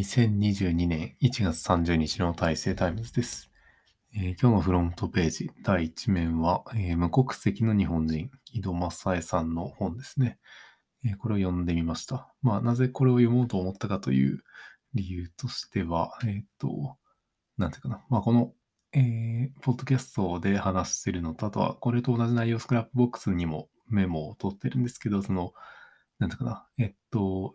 [0.00, 3.50] 2022年1月30日の大成タイムズです。
[4.14, 10.38] えー今日のフロントページ第1面は、えー無戸籍の日本人、井戸正恵さんの本ですね。
[11.04, 12.32] えーこれを読んでみました。
[12.40, 14.42] まあ、なぜこれを読もうと思ったかという
[14.94, 16.96] 理由としては、えっと、
[17.58, 18.02] なんていうかな。
[18.08, 18.54] まあ、この、
[18.94, 25.52] えポッドキャストで話してるのと、あとはこれと同じ内容、 Scrapbox にもメモを取ってるんですけど、その、
[26.20, 27.54] なんていうかな、えっと、思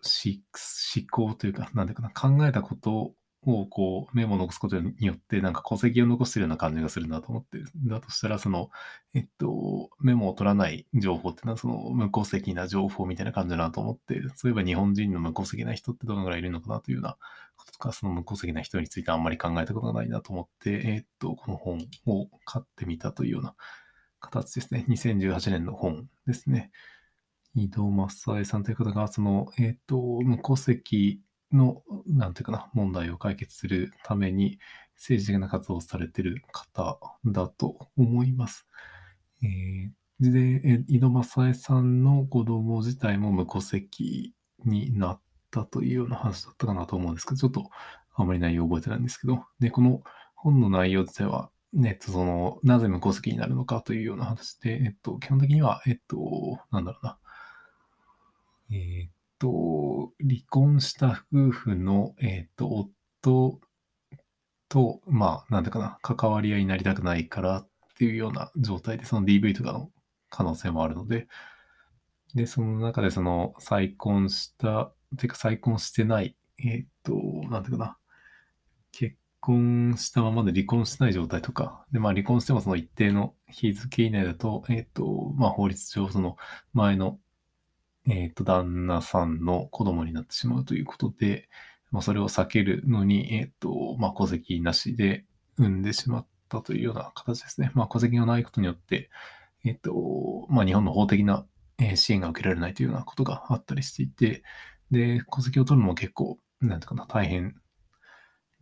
[1.10, 8.72] 考というか、なんていうかな、考えたことをこうメモを残すことによって、なんか戸籍を残してるような感じがするなと思って、だとしたら、その、
[9.14, 17.18] えっと、メモを取らない情報っていうのは、その無戸籍な情報みたいな感じだなと思って、そういえば日本人の無戸籍な人ってどのぐらいいるのかなというような
[17.56, 23.54] こととか、その無戸籍な人についてあんまり考えたことがないなと思って、えっと、この本を買ってみたというような
[24.20, 24.86] 形ですね。
[24.90, 26.72] 2018年の本ですね。
[27.56, 34.60] 井戸正恵さんという方が、その、えっ、と、無戸籍の、なんていうかな、問題を解決するために、
[34.96, 38.68] 政治的な活動をされてる方だと思います。
[39.42, 39.90] えー
[40.20, 44.34] で、え井戸正恵さんの子供自体も無戸籍
[44.64, 47.70] になったというような話だったかなと思うんですけど、ちょっと
[48.14, 50.04] あまり内容覚えてないんですけど、で、この
[50.36, 57.18] 本の内容自体は、ね、えっと、その、なぜ無戸籍になるのかというような話で、えっと、基本的には、えっと、なんだろうな、
[58.72, 62.90] えーっと、離婚した夫婦の、えーっと、
[63.22, 63.60] 夫
[64.70, 69.92] と、まあ、なんていうかな、関わり合いになりたくないからっていうような状態で、その DV とかの
[70.30, 71.28] 可能性もあるので、
[72.34, 77.14] で、その中でその再婚した、てか再婚してない、えーっと、
[77.50, 77.98] なんていうかな、
[78.92, 86.36] 結婚したままで離婚してない状態とか、で、まあ離婚してもその一定の日付以内だと、えーっと、まあ法律上その
[86.74, 87.20] 前の
[88.08, 91.50] えっ、と、旦那さんの子供になってしまうということで、
[91.92, 95.26] まあ、それを避けるのに、えっ、と、まあ、戸籍なしで
[95.58, 97.72] 産んでしまったというような形ですね。
[97.74, 99.10] まあ、戸籍がないことによって、
[99.64, 101.46] えっ、と、まあ、日本の法的な
[101.96, 104.44] 支援が受けられないというようなことがあったりしていて、
[104.92, 107.56] で、戸籍を取るのも結構、なんていうかな、大変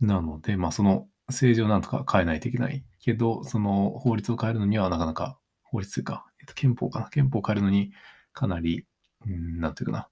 [0.00, 7.92] なので、まあ、その政治をなんとか変えないといけないけど、その法律を変えるのにはなかなか、法律というか、えっと、憲法かな、憲法を変えるのに
[8.32, 8.86] かなり、
[9.26, 10.08] うんなんていうかな、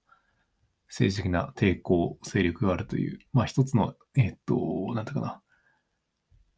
[0.87, 5.41] 政治的な抵抗勢力があるという、まあ一つの、えっと、なんていうかな、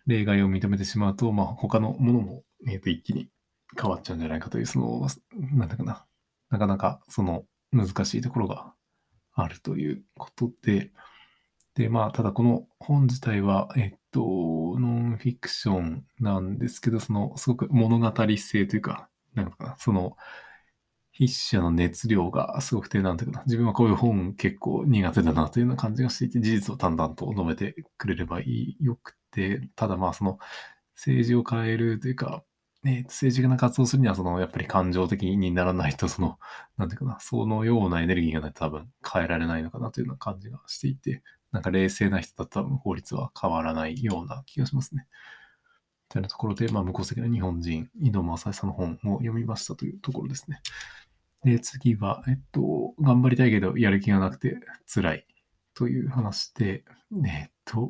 [0.08, 3.30] 例外を認めてしまうと、まあ他のものも、えっと、一気に
[3.80, 5.08] 変わっちゃうんじゃないかという、その、
[5.54, 6.06] なんていうかな、
[6.50, 8.74] なかなかその難しいところが
[9.34, 10.92] あるということで、
[11.76, 14.22] で、まあ、ただこの本自体は、えっと、
[14.80, 20.16] ノンフィクションなんですけど、その、すごく物語性というか、なんか、その、
[21.18, 30.40] 筆者の熱量がすごくて、なんていうかな、自分はこういう本結構苦手だなというような感じがしていて、事実を淡々と述べてくれればいいよくて、ただまあその
[30.96, 32.44] 政治を変えるというか、
[32.84, 36.38] ね、政治的な活動するには、そのやっぱり感情的にならないと、その、
[36.78, 45.08] なんていうかな、そのようなエネルギーがないと多分変えられないのかなというような感じがしていて、なんか冷静な人だと多分法律は変わらないような気がしますね。
[46.10, 50.60] というようなところで、まあ、無戸籍の日本人、井戸正恵さんの本を読みましたというところですね。
[51.46, 54.58] で、次は、えっと、頑張りたいけど、やる気がなくて
[54.92, 55.28] 辛い
[55.76, 56.84] という話で、
[57.26, 57.88] えっと、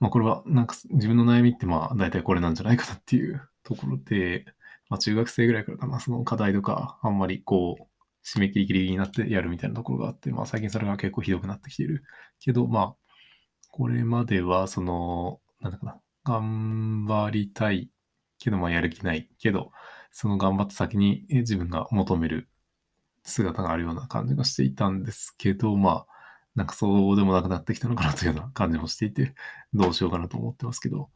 [0.00, 4.44] まあ、これは、なんか、自分の悩みって、まあ、大体これなんじゃないかなっていうところで、
[4.90, 7.84] まあ、中学生ぐらいからかな、その課題とか、あんまりこう、
[8.26, 12.02] 締め切りギリギリになってやるみたいなところがあって、まあ、最近それが結構ひどくなってきている。
[12.40, 12.96] けど、まあ、
[13.70, 17.88] これまでは、その、なんだかな、頑張りたい
[18.40, 19.70] けど、まあ、やる気ないけど、
[20.12, 22.48] その頑張った先に自分が求める
[23.24, 26.06] 姿があるような感じがしていたんですけど、まあ、
[26.54, 29.34] なんかそうでもなくなってきたのかなというような感じもしていて、
[29.72, 31.10] どうしようかなと思ってますけど、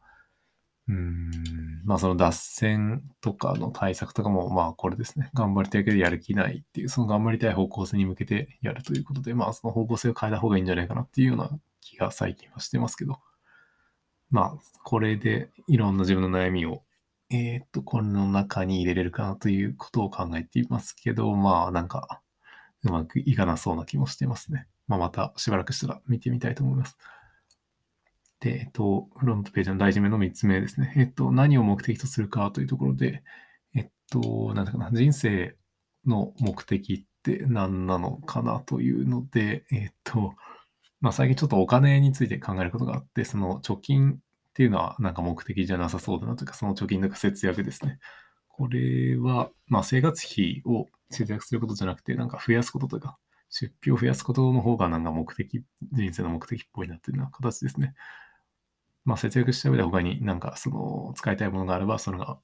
[0.87, 11.49] うん、まあその脱線とかの対策とかも、まあこれですね、頑張りたいけどやる気ないっていう、その頑張りたい方向性に向けてやるということで、まあその方向性を変えた方がいいんじゃないかなっていうような
[11.81, 13.19] 気が最近はしてますけど、
[14.31, 16.83] まあこれでいろんな自分の悩みを
[17.29, 22.21] えーっと、この中に入れれるかなということを考えていますけど、まあ、なんか、
[22.83, 24.67] うまくいかなそうな気もしてますね。
[24.87, 26.97] まあ、またしばらくしたら見てみたいと思います。
[28.39, 30.93] で、えっと、フロントページの大事目の3つ目ですね。
[30.95, 33.23] えっと、何を目的とするかというところで、
[33.75, 35.55] えっと、なんだかな、人生
[36.05, 40.33] の目的って何なのかなというので、えっと、
[41.01, 44.19] まあ、最近ちょっとお金について考えることがあって、その貯金
[44.57, 47.99] っていうのはなんか目的じゃなさそうだなというか、その貯金とか節約ですね。
[48.47, 53.19] これは、まあ生活費を節約することじゃなくて、なんか増やすこととか、
[53.51, 57.93] 出費を増やすことの方がなんか目的、人生の目的っぽいなっていうような形ですね。
[59.05, 62.39] まあ節約した上で他になんかその使いたいものがあればそれが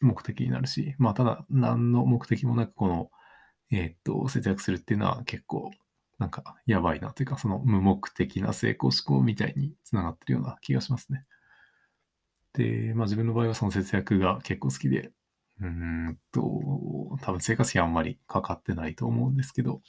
[0.00, 3.10] 目的になるし、まあただ何の目的もなくこの、
[3.70, 5.70] えー、っと、節約するっていうのは結構
[6.18, 11.24] なんかやばいなというかその無目的な成功思考みたいにつながってるような気がしますね。
[12.54, 15.10] で、まあ自分の場合はその節約が結構好きで、
[15.60, 16.42] うんと、
[17.22, 19.80] 多分生活費あんまりかかってないと思うんですけど、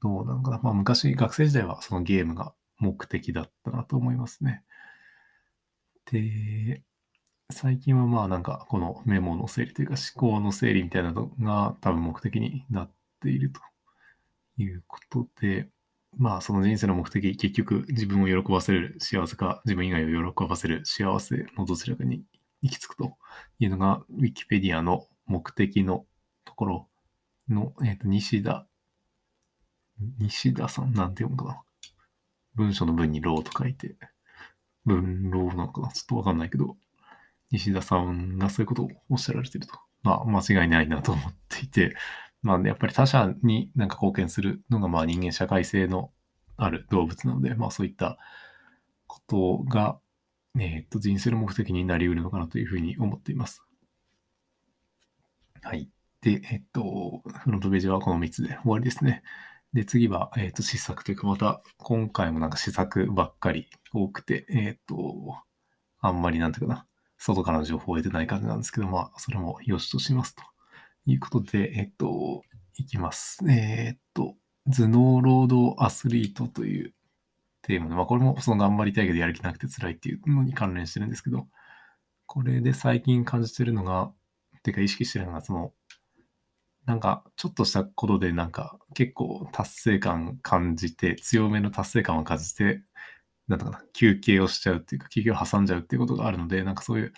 [0.00, 0.60] どうなのかな。
[0.62, 4.62] まあ昔、学生時代はそのゲームが目的だったなと思いますね。
[6.10, 6.82] で、
[7.50, 13.60] 最近はまあなんかこのメモの整理というか思考の整理みたいなのが多分目的になっていると
[14.58, 15.68] いうことで、
[16.16, 22.22] まあその人生の目的、結局自分を喜ばせる幸せか自分以外を喜ばせる幸せのどちらかに
[22.62, 23.16] 行き着くと
[23.58, 26.04] いうのが Wikipedia の目的の
[26.44, 26.88] ところ
[27.48, 28.66] の、えー、と西田、
[30.18, 31.62] 西田さんなんて読むかな。
[32.54, 33.96] 文章の文にローと書いて、
[34.84, 36.76] 文ローなのかなちょっとわかんないけど、
[37.50, 39.78] 西田さんがそういうことをおっしゃられてると。
[40.02, 41.94] まあ間違いないなと思っていて、
[42.42, 46.10] まあ、ね、やっぱり他者になんか貢献するのがまあ人間社会性の
[46.56, 48.18] ある動物なので、まあそういった
[49.06, 49.98] ことが、
[50.58, 53.62] えっ、と、人生の目的になり得るのかなというふうに思っています。
[55.62, 55.88] はい。
[56.20, 59.22] で、えっ、と、フロントページはこの3つで終わりですね。
[59.72, 64.96] で、次は、えっ、と、試作というか、また、今回もなんか試作ばっかり多くて、えっ、と、
[66.00, 66.86] あんまりなんていうかな、
[67.16, 70.42] 外からの情報を得てない感じなんですけど、まあ、それも良しとしますと。
[71.06, 72.42] いうことで、えっと、
[72.76, 73.38] いきます。
[73.48, 74.36] えー、っと、
[74.70, 76.94] 頭脳労働アスリートという
[77.62, 81.48] テーマで、まあこれもその頑張りたいけどやる気なくて辛いっていうのに関連してるんですけど、
[82.26, 84.12] これで最近感じてるのが、
[84.58, 85.72] っていうか意識してるのが、その、
[86.86, 92.82] なんかちょっとしたことでなんか結構達成感感じて、強めの達成感を感じて、
[93.48, 97.12] なんだかな、休憩をしちゃうっていうか、休憩を挟んじゃうっていうことがあるので、なんかそういう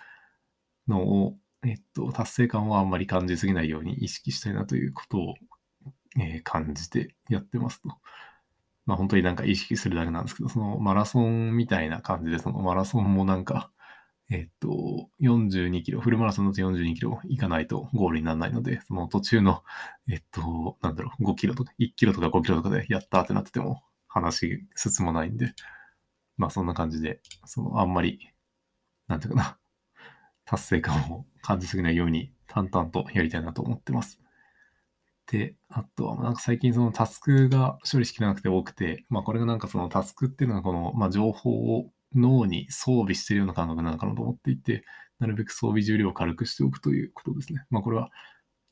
[0.89, 5.34] のをえっと、達成感はあんまり感じすぎないように意識したいなということを、
[6.19, 7.88] えー、感じてやってますと。
[8.87, 13.70] まあ本当になんか意識するだけなんですけど、そのマラソンみたいな感じで、そのマラソンもなんか、
[14.31, 19.62] えっと、42キロ、フルマラソンだと42キロ行かないとゴールにならないので、その途中の、
[20.08, 25.55] えっと、なんだろう、5キロとか、1キロとか5キロとかでやったってなってても話進まないんで、
[26.37, 28.19] まあそんな感じで、そのあんまり、
[29.08, 29.58] なんていうかな、
[30.44, 34.20] 達成感を感じすぎないように淡々とやりたいなと思ってます。
[35.26, 44.85] で、あとは、なんか最近そのタスクが処理しきれなくて多くて、まあこれがなんかそのタスクっていうのがこの、まあ情報を脳に装備してるような感覚なのかなと思っていて、
[45.19, 47.64] なるべく装備重量を軽くしておくということですね。
[47.70, 48.11] まあこれは、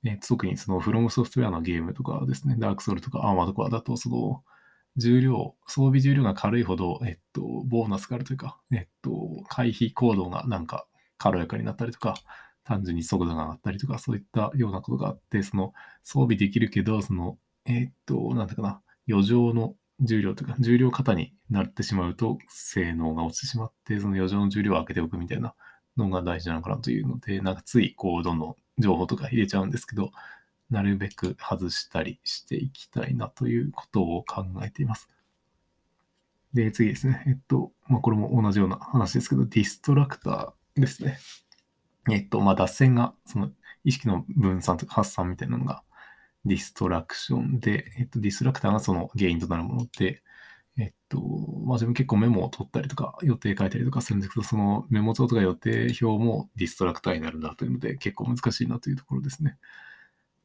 [0.04, 4.42] え、特にそのフロムソフトウェアのゲームとかですね、ダークソウルとかアーマーとかだと、その
[4.96, 10.86] 重量、装備重量が軽いほど、えっと、ボーナスがあるというか、えっと、回避行動がなんか
[11.22, 12.14] 軽やかになったりとか、
[12.64, 15.72] 単純に速度が上がったりとか、そういったようなことがあって、その
[16.02, 25.54] 装備できるけど、その、えー、っと、なんだかな、余剰の重量とか、重量型になってしまうと、性能が落ちてしまって、その余剰の重量を上げておくみたいな
[25.96, 30.10] のが大事なのかなというので、なんかつい、こう、どんどん情報とか入れちゃうんですけど、
[30.70, 35.08] なるべく外したりしていきたいなということを考えています。
[36.54, 37.22] で、次ですね。
[37.26, 41.18] えっと、まあ、これも同じような話ですけど、ディストラクターですね。
[42.10, 43.50] えっと、まあ、脱線が、その、
[43.84, 45.82] 意識の分散とか発散みたいなのが、
[46.44, 50.22] ディストラクションで、えっと、ディストラクターがその原因となるもので、
[50.78, 59.58] えっと、まあ、自分結構メモを取ったりとか、予定書いたりとかするんですけど、そのメモ帳とか予定表もディストラクターになるんだというので、結構難しいなというところですね。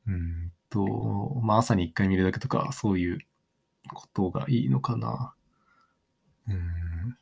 [0.08, 3.20] うんと、まあ、朝に一回見るだけとか、そういう
[3.94, 5.34] ことがいいのかな。
[6.48, 7.18] うん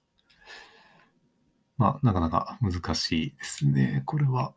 [1.77, 4.03] まあ、なかなか難しいですね。
[4.05, 4.53] これは、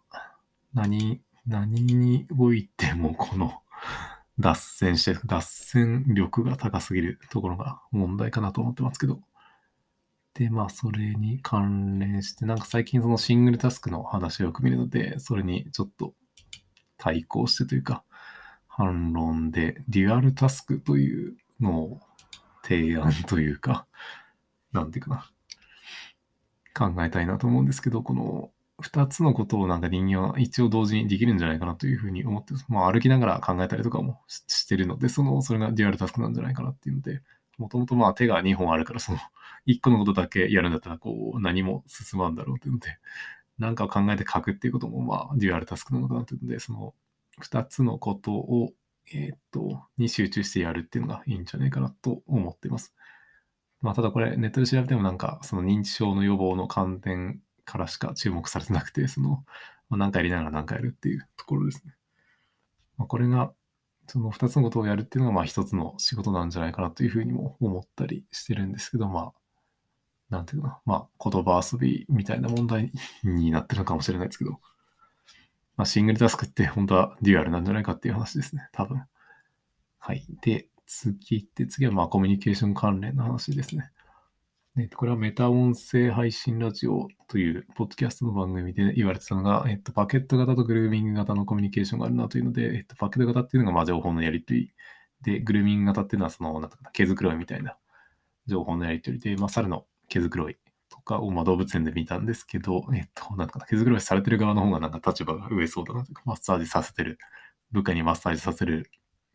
[0.74, 3.62] 何、何においてもこの
[4.38, 9.20] 脱線して、脱線力が高すぎるところが問題かなと思ってますけど。
[10.34, 16.14] で、まあ、それに関連して、なんか最近そのシングルタスクの話をよく見るので、それにちょっと
[16.96, 18.04] 対抗してというか、
[18.68, 22.00] 反論で、デュアルタスクというのを
[22.62, 23.86] 提案というか、
[24.72, 25.26] なんていうかな。
[26.74, 28.50] 考えたいなと思うんですけど、この
[28.82, 37.22] 2つのことをなんか人間は一応同時にできるんじゃないかなというふうに思って、まあ、歩きながら考えたりとかもしてるので、その、それがデュアルタスクなんじゃないかなっていうので、
[37.58, 39.18] もともとまあ手が2本あるから、その
[39.66, 42.96] 1個のことだけやるんだったら、こう、何も進まんだろうっていうので、
[43.58, 46.94] なんかを考えて書くっていうことも、まあ、デュアルタスクなのかなというので、その
[47.42, 48.72] 2つのことを、
[49.12, 52.94] えっと、に集中してやるっていうのがいいんじゃないかなと思っています。
[53.80, 59.44] まあ、ただこれ、ネットで調べてもなんか、その認知症の予防の観点からしか注目されてなくて、その、
[59.88, 61.94] まあ、何回やりながら何回やるっていうところですね。
[62.96, 63.52] まあ、これが、
[64.08, 69.32] その2つのことをやるっていうのが、まあ一つの仕事なんじゃないかなというふうにも思ったりしてるんですけど、まあ、
[70.30, 72.90] なんていうかな、まあ言葉遊びみたいな問題
[73.22, 74.60] になってるのかもしれないですけど、
[75.76, 79.02] まあシングルタスクって本当はデュアルなんじゃないかっていう話ですね、多分。
[79.98, 80.26] はい。
[80.40, 83.92] で、次って、次はまあコミュニケーション関連の話ですね。
[84.96, 94.72] これはメタ音声配信ラジオというポッドキャストの番組で言われてたのが、えっと、パケット型とグルーミング型のコミュニケーションがあるなというので、えっと、パケット型っていうのがまあ情報のやり取り
[95.22, 97.76] で、グルーミング型っていうのはその、なんか毛づくろいみたいな
[98.46, 100.56] 情報のやり取りで、まあ、猿の毛づくろい
[100.90, 107.18] とかをまあ動物園で見たんですけど、えっと、なんか毛づくろいされてる側の方がなんか立場が上そうだなというか、マッサージさせてる、
[107.72, 108.90] 部下にマッサージさせる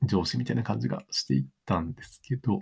[0.05, 2.59] 上司みたいな感じがしていったんですけど、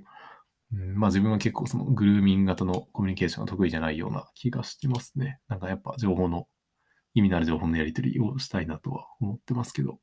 [0.73, 5.39] うん、まあ自分は結構そのグルーミング型のコミュニケーションが得意じゃないような気がしてますね。
[5.47, 6.47] なんかやっぱ情報の、
[7.13, 9.99] 意味のある情報のやり取りをしたいなとは思ってますけど。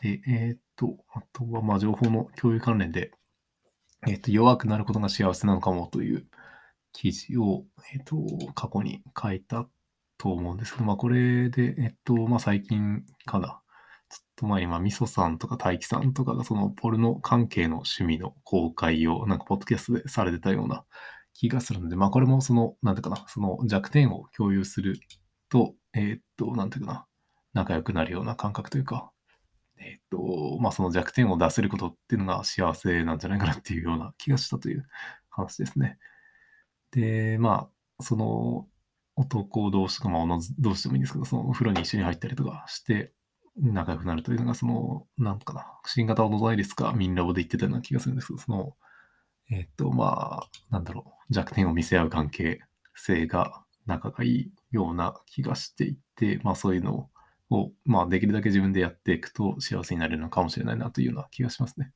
[0.00, 3.10] で、え、っと、あとはまあ情報の共有関連で、
[4.06, 6.26] え、っと、弱くなることが幸せなのかもという
[6.92, 8.16] 記事を、え、っと、
[8.54, 9.68] 過去に書いた
[10.16, 13.59] と思うんですけど、まあこれで、えっと、まあ最近かな。
[14.10, 20.84] ちょっと前に、まあ、みそさんとか大輝さんとかが、その、ポルノ関係の趣味の公開を、なんか、ポッドキャストでされてたような
[21.32, 24.98] 気がするので、まあ、これも、その、なんていうかな、その弱点を共有する
[25.48, 27.06] と、えー、っと、なんていうかな、
[27.52, 29.12] 仲良くなるような感覚というか、
[29.78, 34.86] えー、っと、まあ、その弱点を出せることっていうのが幸せなんじゃないかなっていうような気がしたという
[35.30, 35.98] 話ですね。
[36.90, 38.66] で、まあ、その、
[39.16, 43.12] 男同士とか、まあ、女同士でもいいんですけど、そのお風呂に一緒に入ったりとかして、
[43.60, 48.76] 仲良くなるというのが、その、なんかな、新型オノザイリスかミンラボで言ってたような気がするんですけど、その、
[49.50, 52.60] えっ、と、まあ、なんだろう、弱点を見せ合う関係
[52.94, 57.10] 性が仲がいいような気がしていて、まあそういうの
[57.50, 61.92] を、まあできるだけ自分でやっていくと幸せになれるのかもしれないなというような気がしますね。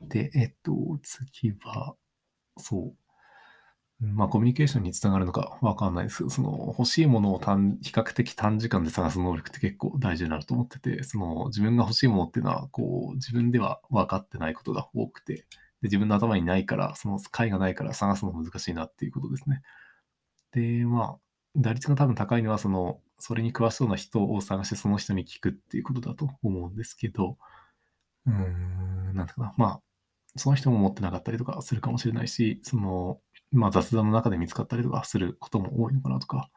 [0.00, 0.72] で、えっ、と、
[1.02, 1.96] 次は、
[2.58, 2.94] そう、
[4.00, 15.44] まあ、コミュニケーションにつながるのかわかんないですけど、その欲しいものを短比較的短時間で探す能力って結構大事になると思ってて、その自分が欲しいものっていうのは、こう、自分では分かってないことが多くて、で
[15.84, 19.62] 自分の頭にないから、その解がないから探すの難しいなっていうことですね。
[20.52, 21.18] で、まあ、
[21.56, 27.38] 打率が多分高いのは、その、それに詳しそうな人を探してその人に聞くっていうことだと思うんですけど、
[28.26, 29.82] うーん、なんていうかな、まあ、
[30.36, 33.20] その人も持ってなかったりとかするかもしれないし、その、
[33.56, 36.50] まあ、雑談の中で見つかったりとかすることも多いのかなとか、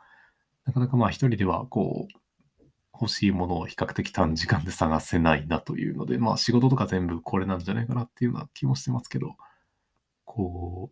[0.66, 9.36] なかなかまあ一人ではこう、欲しいものを比較的短時間で探せないなというので、まあ仕事とか全部これなんじゃないかなっていうような気もしてますけど、
[10.26, 10.92] こ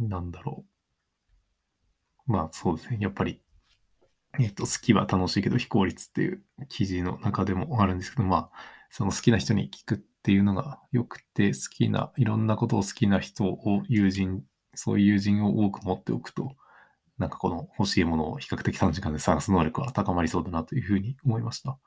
[0.00, 0.64] う、なんだろ
[2.26, 2.32] う。
[2.32, 2.98] まあそうですね。
[3.00, 3.40] やっぱり、
[4.40, 8.50] えっと、好きは楽しいけど非効率っていう記事の中でもあるんですけど、まあ、
[8.90, 14.42] その好きな人に聞くっていうのが良くて、好きな、いろんなことを好きな人を友人
[14.74, 16.56] そういう友人を多く持っておくと、
[17.18, 21.78] なんかこの欲しいものを比較的短時間で探す能力は高まりそうだなというふうに思いました。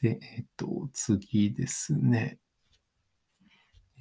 [0.00, 2.38] で、えっと、次ですね。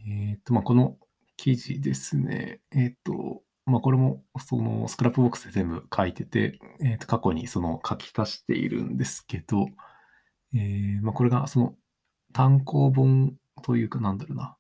[0.08, 0.98] えっと、まあ、この
[1.36, 2.62] 記事ですね。
[2.72, 9.68] えっと、まあ、これも、その、スクラップボックスで全部書いてて、えっと、過去にその書き足しているんですけど、
[10.54, 11.76] え、まあ、これがその
[12.32, 14.56] 単行本というかなんだろうな、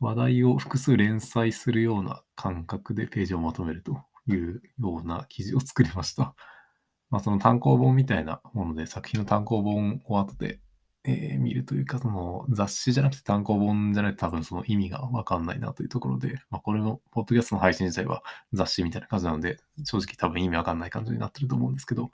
[0.00, 6.34] 話題を複数連載するような感覚でページをまとめるというような記事を作りました。
[7.10, 10.60] まあ、その単行本みたいなもので作品の単行本を後で、
[11.04, 22.10] えー、見るというか、その雑誌じゃなくて単行本じゃないと多分その意味がわかんないなというところで、まあ、これのポッドキャストの配信自体は雑誌みたいな感じなので、正直多分意味わかんない感じになってると思うんですけど、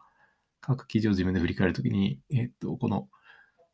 [0.61, 3.09] 各記事を自分で振り返るときに、えー、っと、この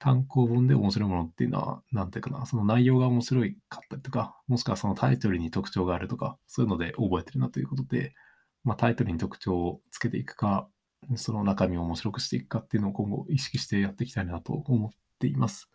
[0.02, 8.12] 単行本で面白いものっていうのは、なんていうかな、その内容が面白いかったりとか、もしくはそのタイトルに特徴があるとか、そういうので覚えてるなということで、
[8.64, 10.68] まあ、タイトルに特徴をつけていくか、
[11.14, 14.90] その中身を面白くしていくかっていうのを今後意識してやっていきたいなと思っ
[15.20, 15.70] ています。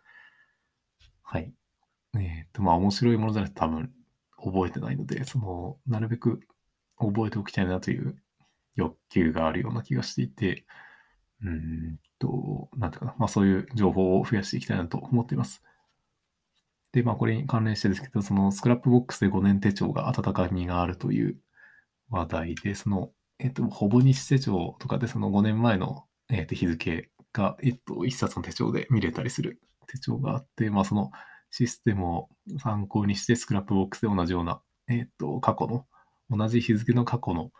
[1.22, 1.54] はい。
[2.18, 3.90] えっ、と、まあ面白いものじゃないと多分
[4.36, 6.40] 覚えてないので、その、なるべく
[6.98, 8.14] 覚えておきたいなという
[8.76, 10.66] 欲求があるような気がしていて、
[11.42, 15.62] うんと、なんていうかな、まあそういう情報を増やしていきたいなと思っています。
[16.92, 21.36] で、まあこれに関連してですけど、そのスクラップボックスで5年手帳が温かみがあるという
[22.10, 31.10] 話題で、その、えっと、ほぼ日手帳とかでその5年前の、えっと、日付が、えっと、1冊の手帳で見れたりする手帳があって、まあその
[31.50, 32.28] システムを
[32.62, 35.86] 参考にしてスクラップボックスで同じような、えっと、過去の、
[36.30, 37.50] 同じ日付の過去の、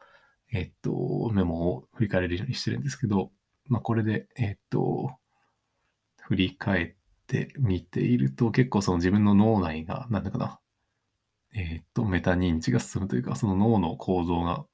[0.53, 3.31] えっと、メモを振り返れるようにしてるんですけど、
[3.69, 5.17] まあこれで、えっと、
[6.21, 6.95] 振り返っ
[7.27, 10.61] てみていると、結構その自分の脳内が、なんだかな、
[11.55, 14.65] えっと、メタ認知が進むというか、その脳の構造が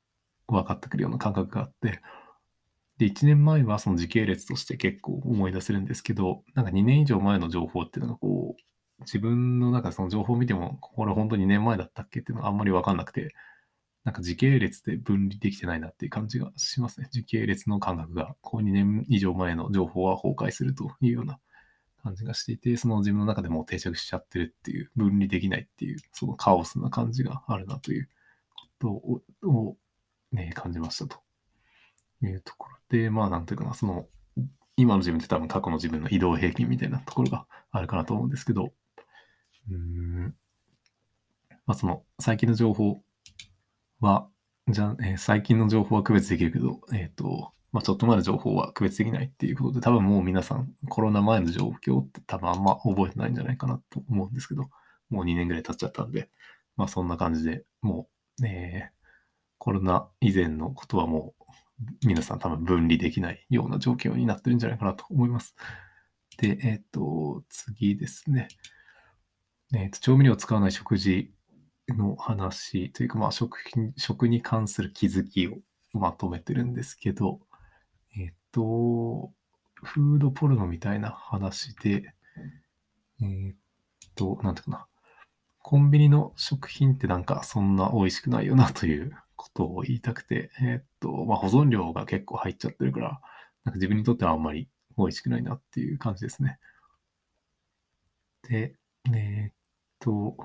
[0.48, 2.00] 分かってくるような感覚があって、
[2.98, 8.62] で、1年前はその時系列として結構思い出せるんですけど、なんか2年以上前の情報っていうのがこう、
[9.02, 13.34] 自分の中でその情報を見ても、これ本当に2年前だったっけっていうのがあんまり分かんなくて、
[14.04, 17.08] なんか時系列で分離できてないなっていう感じがしますね。
[17.10, 21.38] 時系列の感覚が、こう2年以上前の情報は崩壊するというような
[22.02, 28.10] 感じがしていて、その自分の中でも定着しちゃってるっていう、分離できないっていう、そのカオスな感じがあるなという
[28.78, 29.76] ことを、
[30.32, 31.22] ね、感じましたと
[32.22, 34.06] いうところで、まあなんていうかな、その、
[34.76, 38.74] 今の自分って多分過去の自分の移動平均みたいなところがあるかなと思うんですけど、
[39.70, 40.34] うーん、
[41.64, 43.02] まあその最近の情報
[44.00, 44.28] は、
[44.68, 54.64] じゃあ、えー最近の情報は区別できるけど、えっ、と、まあちょっと前の情報は区別できないっていうことで、多分もう皆さんコロナ前の状況って多分あんま覚えてないんじゃないかなと思うんですけど、
[55.10, 56.30] もう2年ぐらい経っちゃったんで、
[56.76, 58.08] まあそんな感じでも
[58.40, 58.94] う、えー
[59.58, 65.56] コロナ以前のことはもう皆さん多分分離できないような状況になってるんじゃないかなと思います。
[66.38, 68.48] で、えっ、と、次ですね。
[69.74, 71.32] えっ、と、調味料を使わない食事
[71.88, 75.58] の話というか、まあ食品、食に関する気づきを
[75.92, 77.40] まとめてるんですけど、
[78.16, 79.32] えっ、と、
[79.82, 82.14] フードポルノみたいな話で、
[83.22, 83.54] えっ、
[84.14, 84.86] と、なんていうかな。
[85.64, 93.20] コンビニの食品ってなんかそんな美味しくないよなということを言いたくて、えっと、まあ、保存量が結構入っちゃってるから、
[93.64, 96.58] なんか自分にとってはあんまり美味しくないなっていう感じですね。
[98.46, 98.74] で、
[99.14, 99.54] えっ
[100.00, 100.36] と、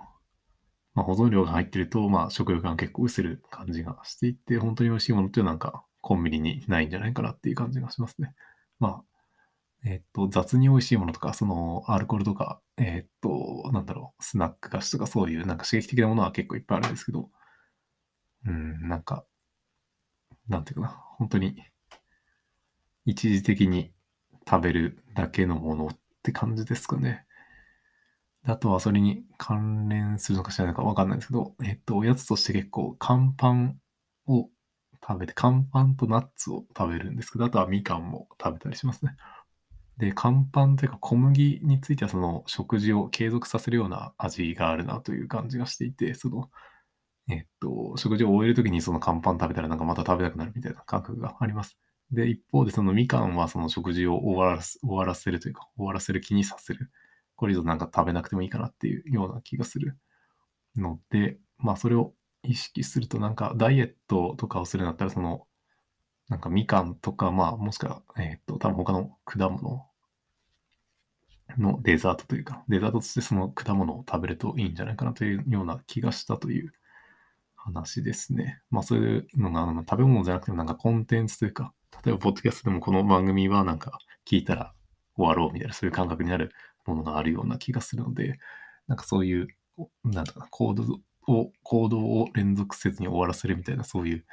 [1.00, 8.34] まあ、保存量が入ってると、まあ、食欲が結構薄る感じがしていて、本当に美味しいものってなんかコンビニにないんじゃないかなっていう感じがしますね。
[8.80, 9.04] まあ、
[9.86, 17.30] えーっと、雑に美味しいものとか、その、アルコールとか、えーっと、なんだろう、スナック菓子とかそういうなんか刺激的なものは結構いっぱいあるんですけど、
[18.46, 19.24] うん、なんか、
[20.50, 21.64] なんていうかな、本当に、
[23.06, 23.94] 一時的に
[24.46, 27.26] 食べるだけのものって感じですかね。
[28.46, 33.78] あとはそれに関連するのかしらないのかわかんないんですけど、えっと、おやつとして結構、乾パン
[34.28, 34.50] を
[35.06, 39.16] 食べて、乾パンとナッツを食べるんですけど、あとはみかんも食べたりしますね。
[39.98, 46.50] で、乾パンというか小麦についてはその食事を継続させるような味があるなという感じがしていて、その、
[47.30, 51.78] えっと、食事を終えるときにその乾パン食べたらなんかまた食べたくなるみたいな感覚があります。
[52.12, 56.90] で、一方でそのみかんはその食事を終わらせるというか、終わらせる気にさせる。
[57.40, 59.98] これ以上なんか食べなくてもいいかなっていうような気がする
[60.76, 62.12] ので、まあそれを
[62.44, 65.48] 意識するとなんかダイエットとかをするんだったらその、
[66.28, 69.86] なんかみかんとか、まあもしくは、えっと、多分他の果物
[71.58, 76.74] のデザートというか、デザートとしてその果物を食べるといいんじゃないかなというような気がしたという
[77.56, 78.60] 話ですね。
[78.70, 81.72] まあそういうのがあの食べ物じゃなくてもなんかコンテンツというか、
[82.04, 83.98] 例えばポッドキャストでもこの番組はなんか
[84.28, 84.74] 聞いたら
[85.16, 86.54] 終わろうみたいなそういう感覚になる
[86.86, 88.40] ものがあるような気がするので、
[88.88, 89.48] なんかそういう、
[90.04, 94.26] なんだかな、行動を、行動を連続せずに終わらせるみたいなそういう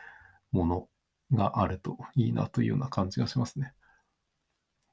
[0.53, 0.89] もの
[1.33, 3.73] があるといいなというような感じがしますね。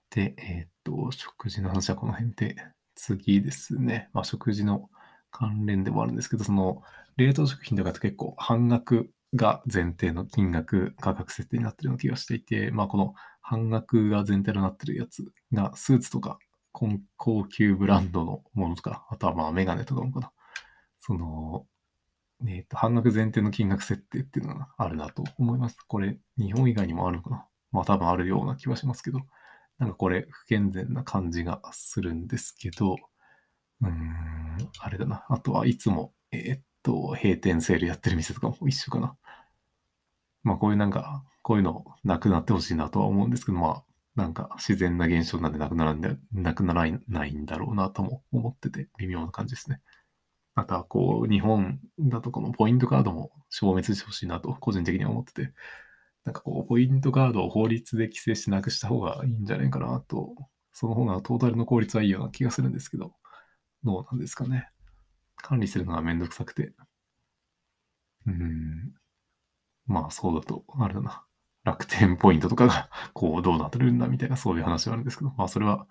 [0.10, 2.56] で、えーっと、食事の話はこの辺で、
[2.96, 4.10] 次ですね。
[4.14, 4.90] まあ、食事の
[5.32, 6.84] 関連でもあるんですけど、その、
[7.18, 16.38] 冷凍食品とかって結構半額が前提の金額、価格設定になってるような気がしていて、まあ、この半額が前提となってるやつが、スーツとか、
[16.74, 20.32] 高級ブランドのものとか、あとはまあ、メガネとかもかな。
[21.00, 21.66] その、
[22.48, 25.78] えっと、半額前提の金額設定っていうのがあるなと思います。
[25.88, 29.20] これ、日本以外にもあるのかなまあ多分あるような気はしますけど、
[29.80, 32.96] なんかこれ不健全な感じがするんですけど、
[33.82, 35.26] うーん、あれだな。
[35.30, 39.16] あとはいつも、えーっと、閉店セールやってる店とかも一緒かな。
[40.44, 43.84] まあこういうなんか、こういうのなくなってほしいなとは思うんですけど、まあ、
[44.16, 49.82] なんか自然な現象なんでなくならんで、なくならないんだろうなとも思ってて、微妙な感じですね。
[50.56, 55.54] また、こう、日本だとこのポイントカードも消滅してほしいなと、個人的には思ってて、
[56.26, 60.36] なんかこう、ポイントカードを法律で規制してなくした方がいいんじゃないかなと、
[60.72, 63.14] その方がトータルの効率はいいような気がするんですけど、
[63.84, 64.70] どうなんですかね。
[65.38, 66.74] 管理するのがめんどくさくて。
[68.28, 68.94] うん。
[69.88, 71.26] まあ、そうだと、あれだな。
[71.64, 75.88] 楽天ポイントとかが、 こう、どうなってるんだみたいな、そういう話はあるんですけど、まあ、それは、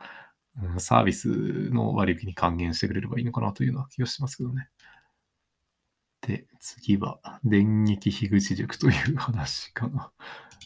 [0.79, 4.69] サービスの割引に還元してくれればいいのかなというような気がしますけどね。
[6.21, 10.13] で、次は、電撃樋口塾という話かな。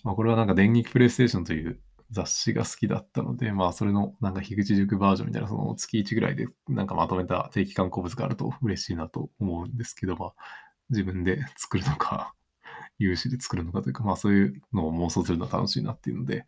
[0.03, 10.35] まあ、これはなんか電撃プレイステーションという雑誌が好きだったので、まあ、それのなんか樋口塾バージョンみたいな、その月1ぐらいでなんかまとめた定期刊行物があると嬉しいなと思うんですけど、まあ、
[10.90, 12.35] 自分で作るのか、
[12.99, 16.47] 有志で作るのかというか、まあ、そういうのを妄想するのは楽しいなっていうので、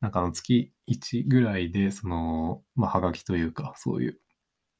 [0.00, 4.20] なんかあの月1ぐらいで、その、まあ、はがきというか、そういう、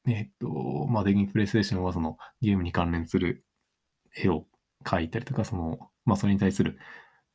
[0.08, 3.44] えっと、まあ、電撃プレイステーションはそのゲームに関連する
[4.16, 4.46] 絵を
[4.84, 6.78] 描いたりとか、その、まあ、それに対する、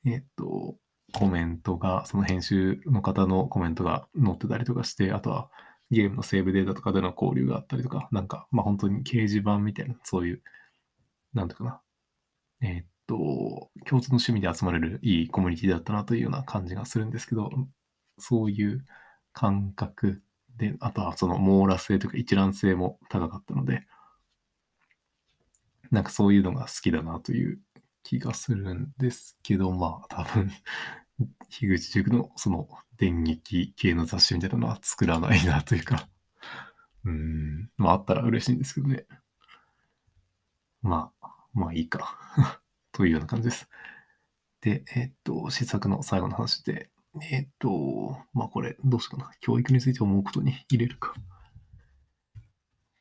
[0.06, 0.78] えっと、
[1.13, 5.50] コメントが、その編集の方のコメントが載ってたりとかして、あとは
[5.91, 10.44] ゲームのセーブデータとかでの交流があったりとか、なんか、まあ本当に掲示板みたいな、そういう、
[11.34, 11.82] なんていうかな、
[12.62, 17.50] えっと、共通の趣味で集まれるいいコミュニティだったなというような感じがするんですけど、
[18.17, 18.86] そういう
[19.34, 20.21] 感覚
[20.58, 23.86] で、あとはその網羅性というか一覧性も高かったので、
[25.91, 27.60] なんかそういうのが好きだなという
[28.04, 30.50] 気がするんですけど、まあ多分、
[31.50, 36.08] 樋口塾のその電撃系の雑誌みたいなのは作らないなというか、
[37.04, 39.06] うん、まああったら嬉しいんですけどね。
[40.82, 42.17] まあ、まあいいか。
[42.91, 43.69] というような感じです。
[44.62, 46.89] で、えっと、試作の最後の話で、
[47.32, 49.32] えっと、まあこれ、どうしようかな。
[49.41, 51.13] 教育について思うことに入れるか。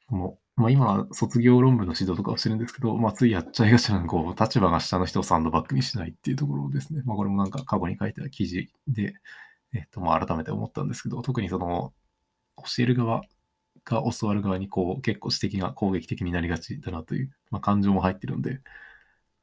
[0.09, 7.03] このまあ、今、卒業論文の指導とかをしてるんですけど、まあ、ついやっちゃいがちなのこう、立場が下の人をサンドバッグにしないっていうところですね。
[7.07, 9.15] まあ、これもなんか過去に書いた記事で、
[9.73, 11.95] えっと、まあ、改めて思ったんですけど、特にその、
[12.59, 13.23] 教える側
[13.87, 18.61] が教わる側に、こう、結構指摘が攻撃的になりがちだなという、まあ、感情も入ってるんで、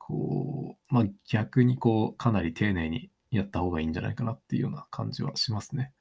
[0.08, 5.92] こう、まあ、逆にこう、かなり丁寧にやった方がいいんじゃないかなっていうような感じはしますね。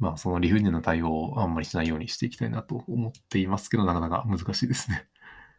[0.00, 5.06] まあ、その理不尽な対応をあんまりしないようにしていきたいなと思っていますけど、なかなか難しいですね。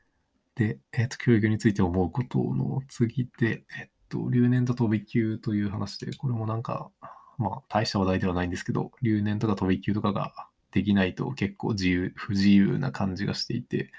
[0.56, 6.92] で、えっ、と、教育について思うことの次で、えっ、と、留年と飛び級という話で、これもなんか、
[7.38, 13.94] まあ、大した話題ではないんですけど、留年とか飛び級とかができないと結構自由、不自由な感じがしていて、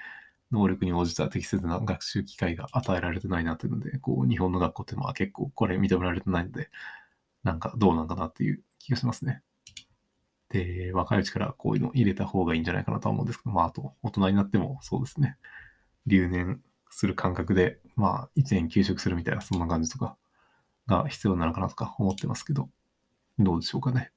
[0.51, 6.69] 能力に応じた適切な学習機会が与えられてないなというので、こう、日本の学校ってまあ結構これ認められてないので、
[7.43, 9.41] なんかどうなんかなっていう気がしますね。
[10.49, 15.37] で、若いうちからこういうの入れた方がいいんじゃないかなとは思うんですけど、まあ、あと、大人になってもそうですね。
[16.05, 20.15] 留年する感覚で、まあ、1年休職するみたいな、そんな感じとか
[20.87, 22.69] が必要なのかなとか思ってますけど、
[23.39, 24.11] どうでしょうかね。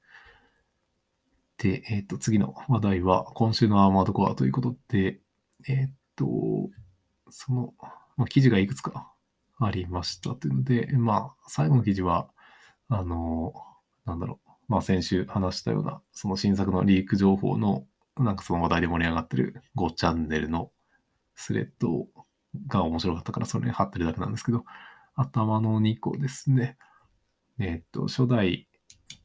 [1.57, 5.19] で、えっ、ー、と、次の話題は、今週のアーマードコアということで、
[5.67, 5.89] えっ、ー、
[6.21, 6.69] と、
[7.29, 7.73] その、
[8.17, 9.11] まあ、記事がいくつか
[9.59, 12.29] ありましたというので、まあ、最後の記事は、
[12.89, 13.53] あの、
[14.05, 17.85] なんだろう、まあ、先週話したような、その新作のリーク情報の、
[18.17, 20.71] なんかその話題で盛り上がってる5チャンネルの
[21.35, 22.07] スレッド
[22.67, 24.63] が面白かったから、それに貼ってるだけなんですけど、
[25.15, 26.77] 頭の2個ですね。
[27.59, 28.67] えっ、と、初代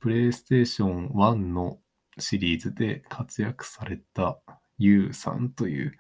[0.01, 1.79] プレイステーション1の
[2.19, 4.39] シリーズで活躍された
[4.79, 5.93] YOU さんという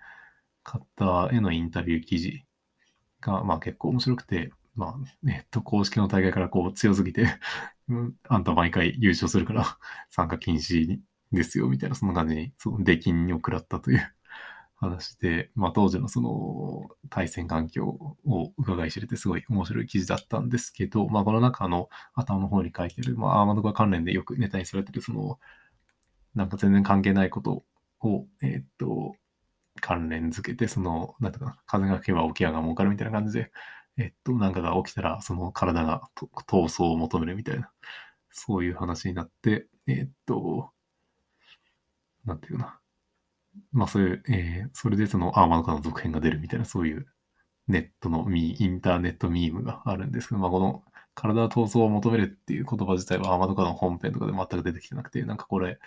[0.66, 2.44] 方へのインタビュー記事
[3.20, 7.26] が、まあ結構面白くて、まあ、えっと、公式の大会からこう強すぎて
[8.28, 9.78] あんた毎回優勝するから
[10.10, 11.00] 参加禁止
[11.32, 14.14] ですよ、みたいな、そんな感じに、その出禁を食らったという
[14.76, 17.86] 話で、まあ当時のその対戦環境
[18.24, 25.38] を伺い知れてすごい面白い記事だったんですけど、まあこの中の頭の方に書いてる、まあアーマードコア関連でよくネタにされてる、その、
[26.34, 27.64] なんか全然関係ないこと
[28.00, 29.16] を、え、っと、
[29.86, 33.52] 関連づけて、その、なんていうかな、風が吹けば沖合が儲かるみたいな感じで、
[33.96, 36.02] えっと、なんかが起きたら、その体が
[36.48, 37.70] 闘争を求めるみたいな、
[38.32, 40.70] そういう話になって、えっと、
[42.24, 42.80] なんていうかな。
[43.70, 47.06] まあそういう、えー、それでその、アーマードカの続編が出るみたいな、そういう
[47.68, 50.82] ネットのミーインターネットミームがあるんですけど、まあこの
[51.16, 55.78] 体闘争を求めるっていう言葉自体はアーマードカの本編とかで全く出てきてなくて、なんかこれ、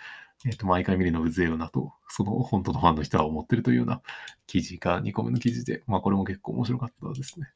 [0.44, 4.02] えっ、と、毎回見るのうぜえよなと、その本当のファンの人は思ってるというような
[4.46, 7.46] 記事が2個目の記事で、まあこれも結構面白かったですね。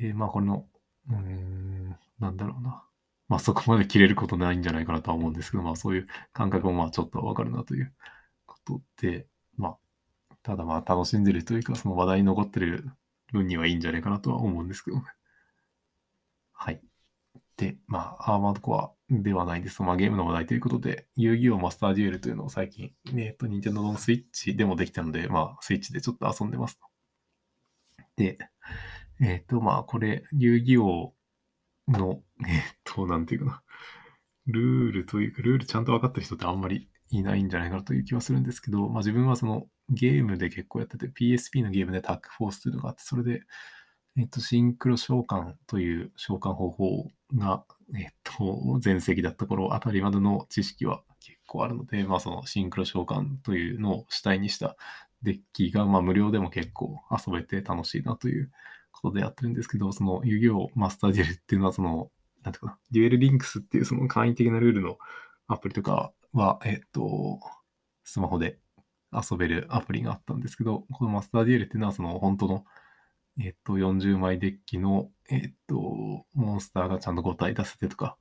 [0.00, 0.66] で、まあこれの、
[1.10, 2.82] うん、なんだろうな。
[3.28, 7.92] まあそこまで切れることないんじゃないかなとは思うんですけど、まあそういう感覚もまあちょっとわかるなという
[8.46, 9.26] ことで、
[9.58, 9.76] まあ、
[10.42, 12.90] ただまあ楽しんでるというか、その話題に残ってる
[13.32, 15.04] 分にはいいんじゃないかなとは思うんですけどね。
[16.60, 16.80] はい。
[17.56, 19.80] で、まあ、アーマードコアではないです。
[19.82, 26.80] まあ、ゲームの話題ということで、遊戯王マスターデュエルというのを最近、えっと、ニンテンドのスイッチでもできたので、まあ、スイッチでちょっと遊んでます。
[28.16, 28.38] で、
[29.20, 31.14] えっ、ー、と、まあ、これ、遊戯王
[31.86, 33.62] の、えっ、ー、と、なんていうかな。
[34.46, 43.42] ルールというか、ルールちゃんと分かってる人ってあんまりいないんじゃないかなという気はするんですけど、まあ自分はそのゲームで結構やってて、PSP のゲームでタックフォースというのがあって、それで、
[44.18, 47.64] えっと、シンクロ召喚という召喚方法が、
[47.96, 54.76] えっと、前世紀だった頃あたりまでの知識は結構あるので、まあそのシンクロ召喚というのを主体にした
[55.22, 58.50] デッキが、まあ無料でも結構遊べて楽しいなという
[58.90, 62.10] ことでやってるんですけど、その遊戯王マスターデュエルっていうのはその、
[62.42, 64.98] なんていうかな、デュエルリンクスっていうその簡易的なルールの
[65.46, 67.38] アプリとかは、えっと、
[68.02, 68.58] スマホで
[69.12, 72.64] 遊べるアプリがあったんですけど、このマスターデュエルっていうのはその本当の、
[73.40, 75.76] えっと、40枚デッキの、えっと、
[76.34, 78.16] モンスターがちゃんと5体出せてとか、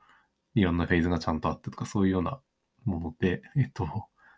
[0.53, 2.39] いろんなフェーズがちゃんとあってとか、そういうような
[2.86, 3.86] もので、えっと、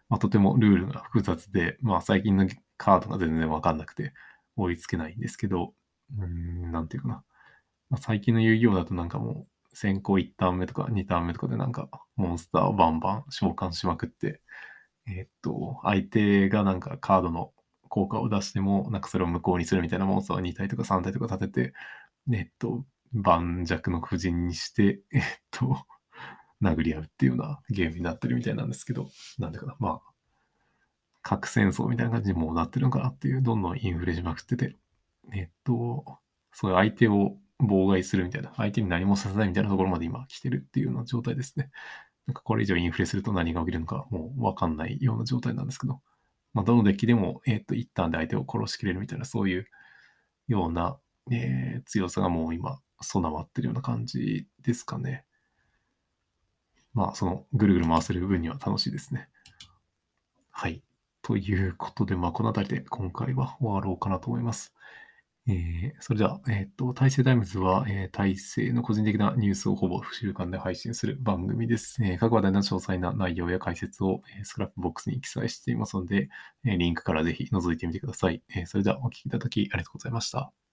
[0.09, 4.13] まあ、とてもルールが複雑で、まあ、最近のカードが全然わかんなくて
[4.55, 5.73] 追いつけないんですけど、
[6.17, 7.23] うーん、なんていうかな。
[7.89, 14.41] まあ、最近の遊戯王だとなんかもう、先行1ターン目とか2ターン目とかでなんか、モンスターをバンバン召喚しまくって、
[15.07, 17.53] えっと、相手がなんかカードの
[17.89, 21.73] 効果を出しても、なんかそれを無効にするみたいなモンスターを2体とか3体とか立てて、
[22.31, 25.21] えっと、盤石の布陣にして、えっ
[25.51, 25.85] と、
[26.61, 30.11] 殴り合うっていうようなゲームになってるみたいなんですけど、なんでかな、まあ、
[31.21, 34.77] 核戦争みたいな感じにもうなってるのかなっていう、どんどんインフレしまくってて、
[35.33, 36.19] えっと、
[36.51, 41.71] そういう相手を妨害するみたいな、相手に何もさせないみたいなところまで今来てるっていうような状態ですね。
[42.27, 45.99] なんかこれ以上インフレすると何が起きるのかもうわかんないような状態なんですけど、
[46.53, 49.65] まあ、どのデッキでも、えっ、と、一旦で相手を殺しきれるみたいな、そういう
[50.47, 50.97] ような、
[51.31, 55.25] えー、強さがもう今備わってるような感じですかね。
[56.93, 59.29] まあ、そのぐるぐる回せる部分には楽しいですね。
[60.49, 60.81] はい。
[61.21, 64.73] ということで、まあ、この辺りで今回は終わろうかなと思います。
[65.47, 72.03] えー、それでは、えっ、ー、と、大成タイムズは、えー、大成の個人的なニュースをほぼ週間で配信する番組です。
[72.03, 76.29] えー、各話題の詳細な内容や解説を、えー、 Scrapbox に記載していますので、
[76.65, 78.43] えー、リンクからぜひ覗いてみてください。
[78.55, 80.68] えー、それではお聴きいただきありがとうございました。